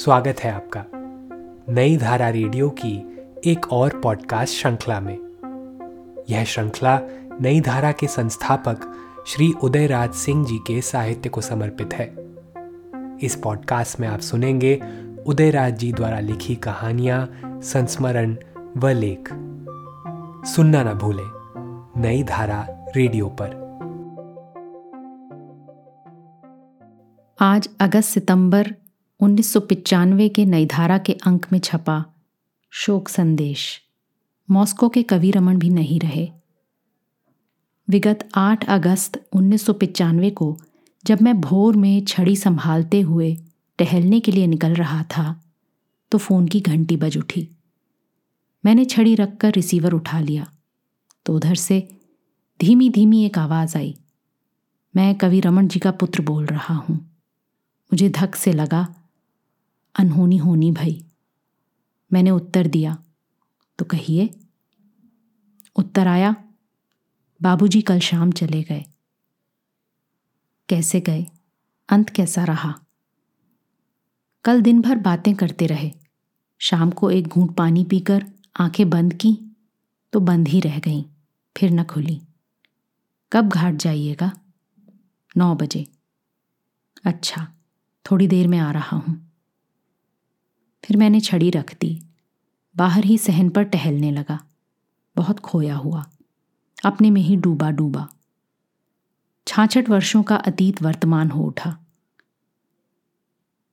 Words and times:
स्वागत 0.00 0.40
है 0.40 0.52
आपका 0.52 0.84
नई 1.72 1.96
धारा 1.96 2.28
रेडियो 2.28 2.70
की 2.70 3.18
एक 3.44 3.72
और 3.72 4.00
पॉडकास्ट 4.00 4.54
श्रृंखला 4.54 5.00
में। 5.00 5.18
यह 6.30 6.44
श्रृंखला 6.44 7.00
नई 7.40 7.60
धारा 7.60 7.92
के 7.92 8.06
संस्थापक 8.06 8.80
श्री 9.26 9.52
उदयराज 9.62 10.14
सिंह 10.14 10.46
जी 10.46 10.58
के 10.58 10.80
साहित्य 10.80 11.28
को 11.28 11.40
समर्पित 11.40 11.94
है। 11.94 12.14
इस 13.22 13.40
पॉडकास्ट 13.44 14.00
में 14.00 14.08
आप 14.08 14.20
सुनेंगे 14.20 14.82
उदयराज 15.26 15.78
जी 15.78 15.92
द्वारा 15.92 16.20
लिखी 16.20 16.54
कहानियाँ, 16.54 17.30
संस्मरण 17.44 18.36
व 18.76 18.88
लेख। 18.88 19.28
सुनना 20.46 20.82
ना 20.82 20.92
भूलें 20.92 21.30
नई 22.02 22.22
धारा 22.22 22.66
रेडियो 22.96 23.36
पर। 23.42 23.70
आज 27.40 27.68
अगस्त 27.80 28.08
सितंबर 28.08 28.74
उन्नीस 29.20 29.52
के 30.34 30.44
नई 30.44 30.66
धारा 30.66 30.96
के 30.98 31.12
अंक 31.26 31.46
में 31.52 31.58
छपा 31.58 32.04
शोक 32.72 33.08
संदेश। 33.08 33.80
मॉस्को 34.48 34.88
के 34.88 35.02
कवि 35.02 35.30
रमन 35.30 35.56
भी 35.56 35.68
नहीं 35.70 35.98
रहे। 36.00 36.28
विगत 37.88 38.28
8 38.34 38.64
अगस्त 38.68 39.20
उन्नीस 39.32 39.66
को 40.34 40.56
जब 41.04 41.22
मैं 41.22 41.40
भोर 41.40 41.76
में 41.76 42.04
छड़ी 42.04 42.36
संभालते 42.36 43.00
हुए 43.00 43.36
टहलने 43.78 44.20
के 44.20 44.32
लिए 44.32 44.46
निकल 44.46 44.74
रहा 44.74 45.02
था 45.02 45.34
तो 46.12 46.18
फ़ोन 46.18 46.46
की 46.48 46.60
घंटी 46.60 46.96
बज 46.96 47.16
उठी। 47.18 47.48
मैंने 48.64 48.84
छड़ी 48.84 49.14
रखकर 49.14 49.52
रिसीवर 49.52 49.92
उठा 49.92 50.20
लिया 50.20 50.46
तो 51.26 51.34
उधर 51.34 51.54
से 51.54 51.80
धीमी 52.60 52.88
धीमी 52.90 53.24
एक 53.24 53.38
आवाज़ 53.38 53.76
आई। 53.78 53.94
मैं 54.94 55.14
कवि 55.14 55.40
रमन 55.40 55.68
जी 55.68 55.80
का 55.80 55.90
पुत्र 55.92 56.22
बोल 56.22 56.46
रहा 56.46 56.74
हूँ। 56.74 56.96
मुझे 57.92 58.08
धक 58.10 58.34
से 58.34 58.52
लगा 58.52 58.86
अनहोनी 59.98 60.36
होनी 60.36 60.72
भाई। 60.72 61.04
मैंने 62.12 62.30
उत्तर 62.30 62.66
दिया। 62.66 63.04
तो 63.78 63.84
कहिए। 63.84 64.40
उत्तर 65.76 66.06
आया, 66.06 66.34
बाबूजी 67.42 67.82
कल 67.82 67.98
शाम 67.98 68.32
चले 68.32 68.62
गए। 68.62 68.84
कैसे 70.68 71.00
गए? 71.00 71.26
अंत 71.88 72.10
कैसा 72.10 72.44
रहा? 72.44 72.74
कल 74.44 74.62
दिन 74.62 74.80
भर 74.80 74.96
बातें 74.96 75.34
करते 75.34 75.66
रहे। 75.66 75.92
शाम 76.58 76.90
को 76.90 77.10
एक 77.10 77.28
घूंट 77.28 77.56
पानी 77.56 77.84
पीकर 77.84 78.26
आँखें 78.60 78.90
बंद 78.90 79.14
की 79.14 79.38
तो 80.12 80.20
बंद 80.20 80.48
ही 80.48 80.60
रह 80.60 80.78
गईं, 80.78 81.04
फिर 81.56 81.70
न 81.70 81.84
खुली। 81.84 82.20
कब 83.32 83.48
घाट 83.48 83.74
जाइएगा? 83.74 84.32
नौ 85.36 85.54
बजे। 85.54 85.86
अच्छा 87.04 87.54
थोड़ी 88.06 88.26
देर 88.26 88.48
में 88.48 88.58
आ 88.58 88.70
रहा 88.72 88.96
हूँ। 88.96 89.29
फिर 90.90 90.96
मैंने 90.96 91.20
छड़ी 91.20 91.50
रख 91.50 91.74
दी। 91.80 92.02
बाहर 92.76 93.04
ही 93.04 93.18
सहन 93.18 93.48
पर 93.48 93.62
टहलने 93.62 94.10
लगा। 94.10 94.46
बहुत 95.16 95.40
खोया 95.40 95.76
हुआ। 95.76 96.10
अपने 96.84 97.10
में 97.10 97.20
ही 97.20 97.36
डूबा 97.36 97.70
डूबा। 97.70 98.08
छाछठ 99.46 99.88
वर्षों 99.88 100.22
का 100.22 100.36
अतीत 100.36 100.82
वर्तमान 100.82 101.30
हो 101.30 101.44
उठा। 101.44 101.84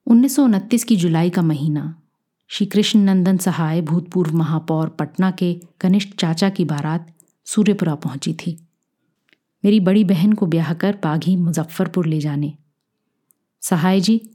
उन्नीस 0.08 0.36
सौ 0.36 0.44
उनतीस 0.44 0.84
की 0.84 0.96
जुलाई 0.96 1.30
का 1.30 1.42
महीना। 1.42 2.02
श्री 2.48 2.68
कृष्ण 2.68 3.00
नंदन 3.00 3.38
सहाय 3.38 3.82
भूतपूर्व 3.82 4.38
महापौर 4.38 4.90
पटना 4.90 5.32
के 5.32 5.62
कनिष्ठ 5.82 6.10
चाचा 6.10 6.50
की 6.50 6.66
बारात 6.66 7.14
सूर्यपुरा 7.46 7.96
पहुँची 7.96 8.34
थी। 8.34 8.68
मेरी 9.66 9.80
बड़ी 9.80 10.04
बहन 10.04 10.34
को 10.34 10.46
ब्याह 10.46 10.74
कर 10.74 11.00
बाघी 11.04 11.36
मुजफ्फरपुर 11.36 12.06
ले 12.06 12.20
जाने। 12.20 12.54
सहाय 13.62 14.02
जी 14.02 14.30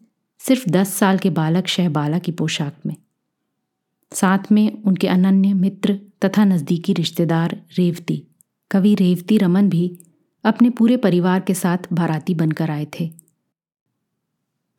सिर्फ़ 0.46 0.70
दस 0.70 0.94
साल 0.94 1.18
के 1.18 1.30
बालक 1.30 1.66
शहबाला 1.66 2.18
की 2.18 2.32
पोशाक 2.32 2.76
में। 2.86 2.96
साथ 4.12 4.38
में 4.52 4.82
उनके 4.82 5.08
अनन्य 5.08 5.54
मित्र 5.54 6.00
तथा 6.24 6.44
नज़दीकी 6.44 6.92
रिश्तेदार 6.92 7.62
रेवती, 7.78 8.26
कवि 8.70 8.94
रेवती 8.94 9.38
रमन 9.38 9.68
भी 9.68 9.98
अपने 10.44 10.70
पूरे 10.70 10.96
परिवार 10.96 11.40
के 11.40 11.54
साथ 11.54 11.78
बाराती 11.92 12.34
बनकर 12.34 12.70
आए 12.70 12.86
थे। 13.00 13.10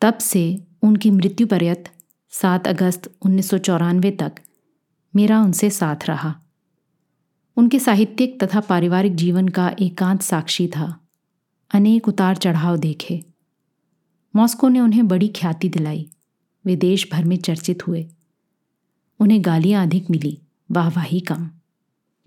तब 0.01 0.17
से 0.17 0.63
उनकी 0.81 1.11
मृत्यु 1.11 1.47
पर्यत 1.47 1.89
सात 2.29 2.67
अगस्त 2.67 3.15
उन्नीस 3.21 3.49
सौ 3.49 3.57
चौरानवे 3.57 4.11
तक 4.11 4.33
मेरा 5.15 5.41
उनसे 5.41 5.69
साथ 5.69 5.95
रहा। 6.07 6.35
उनके 7.57 7.79
साहित्यिक 7.79 8.43
तथा 8.43 8.59
पारिवारिक 8.59 9.15
जीवन 9.15 9.47
का 9.47 9.75
एकांत 9.79 10.21
साक्षी 10.21 10.67
था। 10.67 10.99
अनेक 11.73 12.07
उतार 12.07 12.35
चढ़ाव 12.35 12.77
देखे। 12.77 13.32
मॉस्को 14.35 14.69
ने 14.69 14.79
उन्हें 14.79 15.07
बड़ी 15.07 15.27
ख्याति 15.27 15.69
दिलाई। 15.69 16.09
वे 16.65 16.75
देश 16.75 17.09
भर 17.11 17.23
में 17.23 17.37
चर्चित 17.37 17.87
हुए। 17.87 18.09
उन्हें 19.19 19.45
गालियाँ 19.45 19.83
अधिक 19.83 20.09
मिली। 20.09 20.41
वाहवाही 20.71 21.19
कम। 21.19 21.49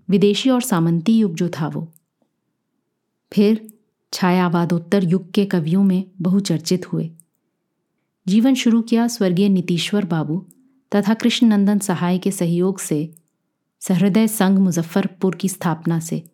विदेशी 0.09 0.49
और 0.49 0.61
सामंती 0.61 1.17
युग 1.17 1.35
जो 1.35 1.49
था 1.49 1.67
वो। 1.67 1.93
फिर 3.33 3.73
छायावादोत्तर 4.13 5.03
युग 5.03 5.31
के 5.31 5.45
कवियों 5.45 5.83
में 5.83 6.11
बहुचर्चित 6.21 6.93
हुए। 6.93 7.11
जीवन 8.27 8.53
शुरू 8.53 8.81
किया 8.81 9.07
स्वर्गीय 9.07 9.49
नीतीश्वर 9.49 10.05
बाबू 10.05 10.45
तथा 10.95 11.13
कृष्णनंदन 11.13 11.79
सहाय 11.79 12.17
के 12.17 12.31
सहयोग 12.31 12.79
से 12.79 13.15
सहृदय 13.79 14.27
संघ 14.27 14.59
मुजफ्फरपुर 14.59 15.35
की 15.35 15.49
स्थापना 15.49 15.99
से 15.99 16.29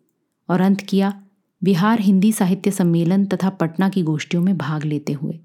और 0.48 0.60
अंत 0.60 0.80
किया 0.80 1.22
बिहार 1.64 2.00
हिंदी 2.00 2.32
साहित्य 2.32 2.70
सम्मेलन 2.70 3.26
तथा 3.26 3.50
पटना 3.50 3.88
की 3.88 4.02
गोष्ठियों 4.02 4.42
में 4.42 4.56
भाग 4.56 4.84
लेते 4.84 5.12
हुए। 5.12 5.40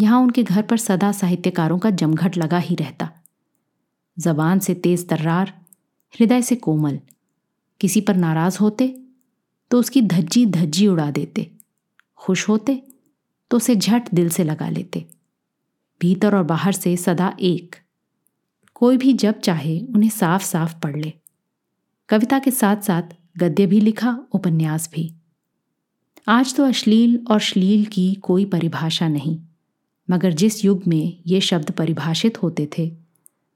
यहाँ 0.00 0.20
उनके 0.20 0.42
घर 0.42 0.62
पर 0.62 0.76
सदा 0.76 1.12
साहित्यकारों 1.12 1.78
का 1.78 1.90
जमघट 1.90 2.36
लगा 2.36 2.58
ही 2.58 2.74
रहता। 2.74 3.10
जबान 4.18 4.58
से 4.58 4.74
तेज 4.74 5.08
तर्रार, 5.08 5.52
हृदय 6.14 6.42
से 6.42 6.56
कोमल। 6.56 6.98
किसी 7.80 8.00
पर 8.00 8.16
नाराज़ 8.16 8.58
होते 8.58 9.02
तो 9.70 9.80
उसकी 9.80 10.02
धज्जी 10.02 10.46
धज्जी 10.46 10.86
उड़ा 10.86 11.10
देते। 11.10 11.50
खुश 12.16 12.48
होते 12.48 12.82
तो 13.50 13.56
उसे 13.56 13.76
झट 13.76 14.02
दिल 14.14 14.28
से 14.28 14.44
लगा 14.44 14.68
लेते। 14.68 15.06
भीतर 16.00 16.34
और 16.34 16.42
बाहर 16.42 16.72
से 16.72 16.96
सदा 16.96 17.36
एक। 17.40 17.76
कोई 18.74 18.96
भी 18.96 19.12
जब 19.12 19.40
चाहे, 19.40 19.80
उन्हें 19.80 20.10
साफ़ 20.10 20.44
साफ़ 20.44 20.80
पढ़ 20.80 20.96
ले। 20.96 21.12
कविता 22.08 22.38
के 22.38 22.50
साथ 22.50 22.76
साथ 22.76 23.02
गद्य 23.36 23.66
भी 23.66 23.80
लिखा, 23.80 24.18
उपन्यास 24.32 24.90
भी। 24.92 25.14
आज 26.28 26.54
तो 26.54 26.64
अश्लील 26.64 27.24
और 27.30 27.40
श्लील 27.40 27.84
की 27.84 28.14
कोई 28.14 28.44
परिभाषा 28.44 29.08
नहीं। 29.08 29.40
मगर 30.08 30.32
जिस 30.32 30.64
युग 30.64 30.82
में 30.86 31.16
ये 31.26 31.40
शब्द 31.40 31.70
परिभाषित 31.70 32.42
होते 32.42 32.68
थे 32.78 32.90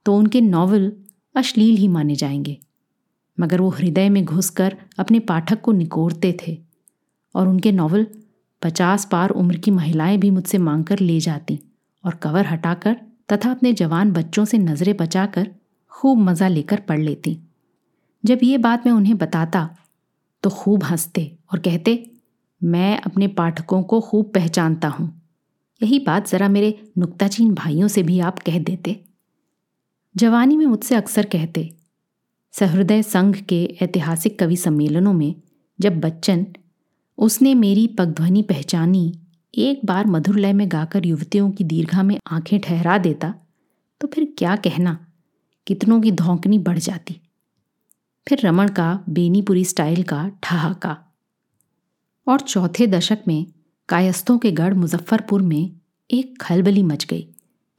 तो 0.07 0.17
उनके 0.17 0.41
नॉवल 0.41 0.93
अश्लील 1.35 1.77
ही 1.77 1.89
माने 1.89 2.15
जाएँगे। 2.15 2.59
मगर 3.39 3.61
वो 3.61 3.69
हृदय 3.71 4.09
में 4.09 4.25
घुसकर 4.25 4.77
अपने 4.99 5.19
पाठक 5.21 5.61
को 5.61 5.73
निकोरते 5.73 6.37
थे 6.43 6.59
और 7.35 7.49
उनके 7.49 7.73
नॉवल 7.73 8.07
पचास 8.63 9.05
पार 9.05 9.31
उम्र 9.31 9.57
की 9.57 9.71
महिलाएँ 9.71 10.19
भी 10.19 10.31
मुझसे 10.31 10.59
मांग 10.59 10.85
कर 10.85 10.99
ले 10.99 11.19
जाती 11.21 11.59
और 12.05 12.15
कवर 12.15 12.47
हटाकर 12.47 12.97
तथा 13.33 13.51
अपने 13.51 13.73
जवान 13.73 14.13
बच्चों 14.13 14.45
से 14.45 14.59
नज़रें 14.59 14.97
बचाकर 14.97 15.49
खूब 15.93 16.19
मज़ा 16.19 16.49
लेकर 16.49 16.81
पढ़ 16.81 17.01
लेती। 17.01 17.39
जब 18.25 18.39
ये 18.43 18.59
बात 18.59 18.87
मैं 18.87 18.93
उन्हें 18.93 19.17
बताता 19.19 19.69
तो 20.43 20.51
खूब 20.51 20.85
हँसते 20.85 21.31
और 21.53 21.59
कहते, 21.59 22.11
मैं 22.61 23.01
अपने 23.01 23.29
पाठकों 23.29 23.83
को 23.83 24.01
खूब 24.01 24.31
पहचानता 24.35 24.89
हूँ। 24.89 25.22
यही 25.83 25.99
बात 25.99 26.29
ज़रा 26.29 26.49
मेरे 26.49 26.93
नुक्ताचीन 26.99 27.55
भाइयों 27.55 27.89
से 27.89 28.03
भी 28.03 28.19
आप 28.21 28.39
कह 28.39 28.59
देते। 28.59 29.05
जवानी 30.17 30.57
में 30.57 30.67
मुझसे 30.67 30.95
अक्सर 30.95 31.27
कहते, 31.27 31.75
सहृदय 32.55 33.03
संघ 33.03 33.37
के 33.37 33.65
ऐतिहासिक 33.83 34.39
कवि 34.39 34.57
सम्मेलनों 34.57 35.13
में 35.13 35.35
जब 35.81 36.01
बच्चन 36.01 36.47
उसने 37.19 37.55
मेरी 37.55 37.87
पगध्वनि 37.89 38.43
पहचानी, 38.43 39.13
एक 39.55 39.81
बार 39.85 40.07
मधुर 40.07 40.39
लय 40.39 40.53
में 40.53 40.73
गाकर 40.73 41.07
युवतियों 41.07 41.51
की 41.51 41.65
दीर्घा 41.65 42.03
में 42.03 42.19
आँखें 42.31 42.61
ठहरा 42.61 42.99
देता 42.99 43.35
तो 44.01 44.09
फिर 44.09 44.35
क्या 44.39 44.57
कहना, 44.57 45.07
कितनों 45.67 46.01
की 46.01 46.13
धौंकनी 46.13 46.59
बढ़ 46.59 46.79
जाती। 46.79 47.21
फिर 48.29 48.41
रमण 48.47 48.69
का, 48.69 49.05
बेनीपुरी 49.09 49.65
स्टाइल 49.65 50.03
का, 50.03 50.31
ठहाका। 50.43 50.97
और 52.29 52.41
चौथे 52.41 52.87
दशक 52.87 53.19
में 53.29 53.47
कायस्थों 53.93 54.39
के 54.39 54.53
गढ़ 54.53 54.75
मुजफ्फरपुर 54.75 55.43
में 55.43 55.81
एक 56.11 56.43
खलबली 56.43 56.83
मच 56.83 57.05
गई, 57.05 57.29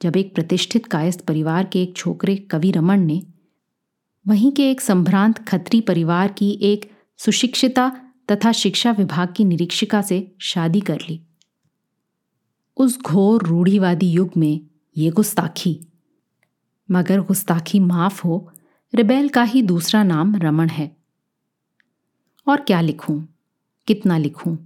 जब 0.02 0.16
एक 0.16 0.34
प्रतिष्ठित 0.34 0.86
कायस्थ 0.86 1.20
परिवार 1.20 1.64
के 1.64 1.82
एक 1.82 1.96
छोकरे 1.96 2.36
कवि 2.36 2.70
रमन 2.70 3.00
ने 3.00 3.22
वहीं 4.28 4.52
के 4.52 4.70
एक 4.70 4.80
संभ्रांत 4.80 5.38
खत्री 5.38 5.80
परिवार 5.80 6.32
की 6.32 6.58
एक 6.62 6.90
सुशिक्षिता 7.18 8.00
तथा 8.30 8.52
शिक्षा 8.52 8.90
विभाग 8.90 9.34
की 9.36 9.44
निरीक्षिका 9.44 10.02
से 10.02 10.34
शादी 10.40 10.80
कर 10.80 10.96
ली। 10.96 11.20
उस 12.76 13.02
घोर 13.02 13.42
रूढ़ीवादी 13.46 14.10
युग 14.10 14.30
में 14.36 14.60
ये 14.96 15.10
गुस्ताखी। 15.10 15.80
मगर 16.90 17.20
गुस्ताखी 17.20 17.80
माफ़ 17.80 18.26
हो, 18.26 18.52
रिबेल 18.94 19.28
का 19.28 19.42
ही 19.42 19.62
दूसरा 19.62 20.02
नाम 20.02 20.36
रमन 20.36 20.68
है। 20.68 20.96
और 22.48 22.60
क्या 22.60 22.80
लिखूं, 22.80 23.22
कितना 23.86 24.18
लिखूं? 24.18 24.56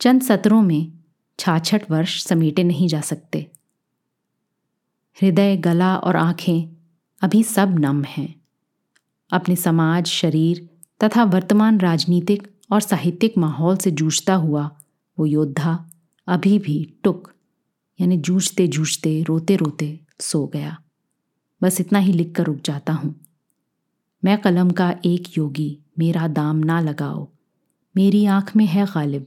चंद 0.00 0.22
सत्रों 0.22 0.62
में 0.62 0.92
छाछठ 1.38 1.90
वर्ष 1.90 2.22
समेटे 2.24 2.64
नहीं 2.64 2.88
जा 2.88 3.00
सकते। 3.00 3.50
हृदय, 5.22 5.56
गला 5.56 5.96
और 5.96 6.16
आँखें 6.16 6.76
अभी 7.22 7.42
सब 7.42 7.78
नम 7.78 8.04
हैं। 8.04 8.34
अपने 9.32 9.56
समाज, 9.56 10.06
शरीर 10.06 10.68
तथा 11.04 11.24
वर्तमान 11.24 11.80
राजनीतिक 11.80 12.48
और 12.72 12.80
साहित्यिक 12.80 13.38
माहौल 13.38 13.76
से 13.76 13.90
जूझता 13.90 14.34
हुआ 14.34 14.80
वो 15.18 15.26
योद्धा 15.26 15.90
अभी 16.26 16.58
भी 16.58 16.94
टुक, 17.04 17.32
यानी 18.00 18.16
जूझते 18.16 18.68
जूझते 18.68 19.22
रोते 19.22 19.56
रोते 19.56 20.00
सो 20.20 20.46
गया। 20.46 20.82
बस 21.62 21.80
इतना 21.80 21.98
ही 21.98 22.12
लिख 22.12 22.34
कर 22.34 22.44
रुक 22.44 22.60
जाता 22.64 22.92
हूँ। 22.92 23.20
मैं 24.24 24.40
कलम 24.40 24.70
का 24.70 24.94
एक 25.04 25.38
योगी, 25.38 25.78
मेरा 25.98 26.28
दाम 26.28 26.56
ना 26.56 26.80
लगाओ। 26.80 27.28
मेरी 27.96 28.24
आँख 28.24 28.56
में 28.56 28.66
है 28.66 28.86
गालिब। 28.86 29.26